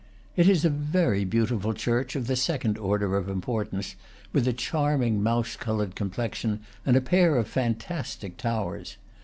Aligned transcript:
It 0.35 0.49
is 0.49 0.65
a 0.65 0.69
very 0.71 1.25
beautiful 1.25 1.75
church 1.75 2.15
of 2.15 2.25
the 2.25 2.35
second 2.35 2.75
order 2.79 3.15
of 3.15 3.29
importance, 3.29 3.95
with 4.33 4.47
a 4.47 4.51
charming 4.53 5.21
mouse 5.21 5.55
colored 5.55 5.95
com 5.95 6.09
plexion 6.09 6.57
and 6.87 6.95
a 6.97 7.01
pair 7.01 7.37
of 7.37 7.47
fantastic 7.47 8.35
towers. 8.37 8.97